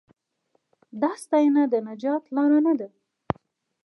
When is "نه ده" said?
2.65-2.87